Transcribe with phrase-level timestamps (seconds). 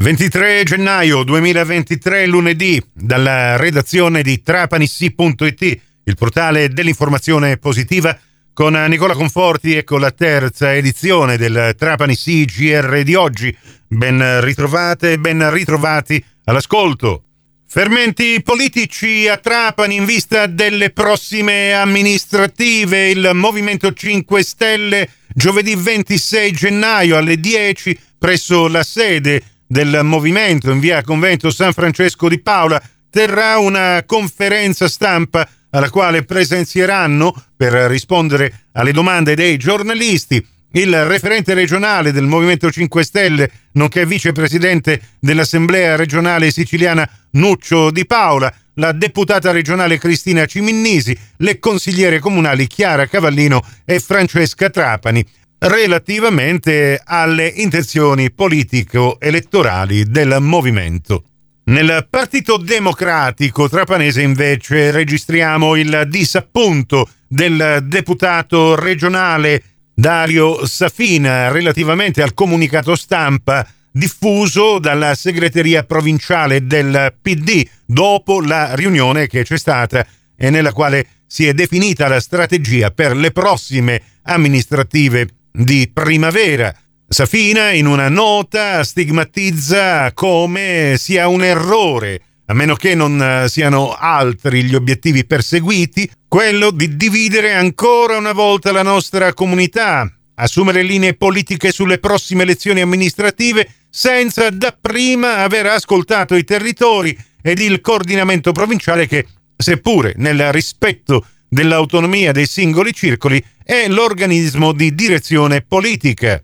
[0.00, 8.18] 23 gennaio 2023, lunedì, dalla redazione di trapanissi.it, il portale dell'informazione positiva,
[8.54, 13.54] con Nicola Conforti e con la terza edizione del Trapani GR di oggi.
[13.88, 17.24] Ben ritrovate e ben ritrovati all'ascolto.
[17.68, 23.10] Fermenti politici a Trapani in vista delle prossime amministrative.
[23.10, 30.80] Il Movimento 5 Stelle giovedì 26 gennaio alle 10 presso la sede del movimento in
[30.80, 38.64] via Convento San Francesco di Paola terrà una conferenza stampa alla quale presenzieranno per rispondere
[38.72, 46.50] alle domande dei giornalisti il referente regionale del Movimento 5 Stelle, nonché vicepresidente dell'Assemblea regionale
[46.50, 54.00] siciliana Nuccio Di Paola, la deputata regionale Cristina Ciminnisi, le consigliere comunali Chiara Cavallino e
[54.00, 55.24] Francesca Trapani,
[55.60, 61.24] relativamente alle intenzioni politico-elettorali del movimento.
[61.64, 69.62] Nel Partito Democratico Trapanese invece registriamo il disappunto del deputato regionale
[69.94, 79.26] Dario Safina relativamente al comunicato stampa diffuso dalla segreteria provinciale del PD dopo la riunione
[79.26, 85.28] che c'è stata e nella quale si è definita la strategia per le prossime amministrative
[85.50, 86.74] di primavera.
[87.08, 93.94] Safina in una nota stigmatizza come sia un errore a meno che non eh, siano
[93.96, 101.14] altri gli obiettivi perseguiti, quello di dividere ancora una volta la nostra comunità, assumere linee
[101.14, 109.06] politiche sulle prossime elezioni amministrative senza dapprima aver ascoltato i territori ed il coordinamento provinciale
[109.06, 109.26] che,
[109.56, 116.42] seppure nel rispetto dell'autonomia dei singoli circoli, è l'organismo di direzione politica.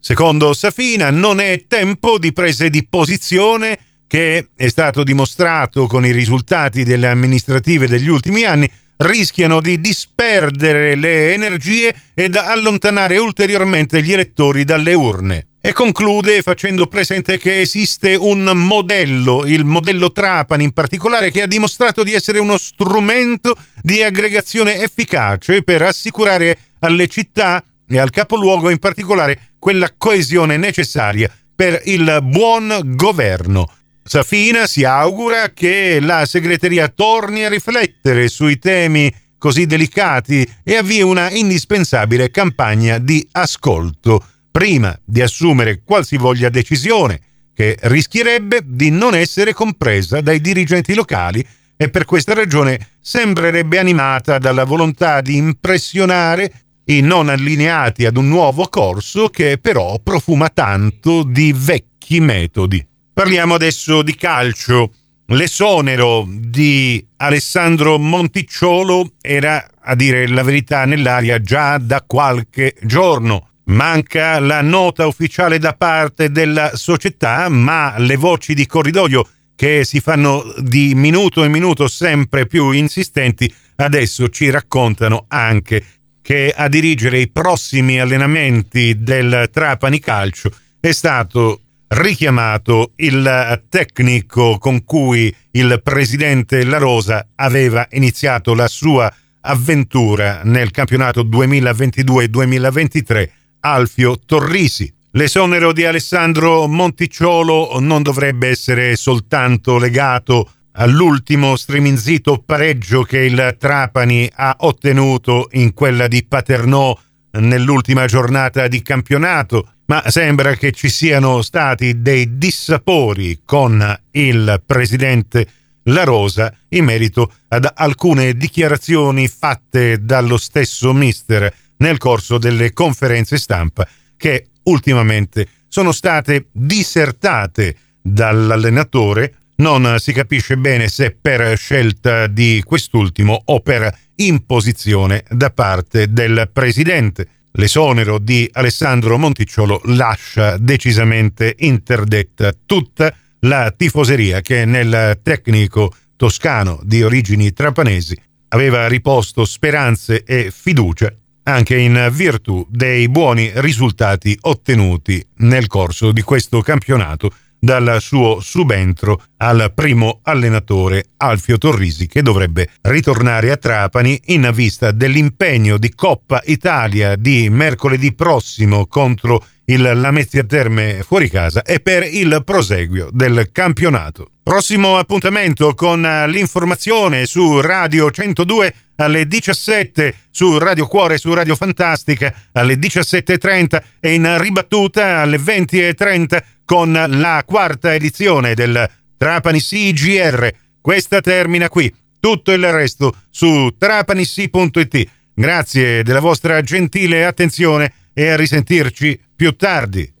[0.00, 6.12] Secondo Safina non è tempo di prese di posizione che è stato dimostrato con i
[6.12, 14.12] risultati delle amministrative degli ultimi anni, rischiano di disperdere le energie ed allontanare ulteriormente gli
[14.12, 15.47] elettori dalle urne.
[15.60, 21.48] E conclude facendo presente che esiste un modello, il modello Trapani in particolare, che ha
[21.48, 28.70] dimostrato di essere uno strumento di aggregazione efficace per assicurare alle città e al capoluogo
[28.70, 33.68] in particolare quella coesione necessaria per il buon governo.
[34.04, 41.02] Safina si augura che la segreteria torni a riflettere sui temi così delicati e avvii
[41.02, 44.24] una indispensabile campagna di ascolto
[44.58, 47.20] prima di assumere qualsivoglia decisione
[47.54, 51.46] che rischierebbe di non essere compresa dai dirigenti locali
[51.76, 56.52] e per questa ragione sembrerebbe animata dalla volontà di impressionare
[56.86, 62.84] i non allineati ad un nuovo corso che però profuma tanto di vecchi metodi.
[63.12, 64.92] Parliamo adesso di calcio.
[65.26, 73.50] L'esonero di Alessandro Monticciolo era, a dire la verità, nell'aria già da qualche giorno.
[73.68, 80.00] Manca la nota ufficiale da parte della società, ma le voci di corridoio che si
[80.00, 85.84] fanno di minuto in minuto sempre più insistenti, adesso ci raccontano anche
[86.22, 90.50] che a dirigere i prossimi allenamenti del Trapani Calcio
[90.80, 99.12] è stato richiamato il tecnico con cui il presidente La Rosa aveva iniziato la sua
[99.40, 103.28] avventura nel campionato 2022-2023,
[103.60, 104.92] Alfio Torrisi.
[105.12, 114.30] L'esonero di Alessandro Monticciolo non dovrebbe essere soltanto legato all'ultimo striminzito pareggio che il Trapani
[114.32, 116.96] ha ottenuto in quella di Paternò
[117.32, 125.46] nell'ultima giornata di campionato, ma sembra che ci siano stati dei dissapori con il presidente
[125.84, 133.38] La Rosa in merito ad alcune dichiarazioni fatte dallo stesso mister nel corso delle conferenze
[133.38, 142.62] stampa che ultimamente sono state disertate dall'allenatore, non si capisce bene se per scelta di
[142.64, 147.28] quest'ultimo o per imposizione da parte del presidente.
[147.52, 157.02] L'esonero di Alessandro Monticciolo lascia decisamente interdetta tutta la tifoseria che nel tecnico toscano di
[157.02, 158.16] origini trapanesi
[158.48, 161.12] aveva riposto speranze e fiducia
[161.48, 169.22] anche in virtù dei buoni risultati ottenuti nel corso di questo campionato dal suo subentro
[169.38, 176.42] al primo allenatore Alfio Torrisi che dovrebbe ritornare a Trapani in vista dell'impegno di Coppa
[176.46, 183.50] Italia di mercoledì prossimo contro il Lamezia Terme fuori casa e per il proseguio del
[183.52, 184.30] campionato.
[184.42, 191.54] Prossimo appuntamento con l'informazione su Radio 102 alle 17, su Radio Cuore e su Radio
[191.54, 198.86] Fantastica alle 17.30 e in ribattuta alle 20.30 con la quarta edizione del
[199.16, 200.50] Trapani CGR.
[200.82, 201.90] Questa termina qui.
[202.20, 205.10] Tutto il resto su trapanissi.it.
[205.32, 210.12] Grazie della vostra gentile attenzione e a risentirci più tardi.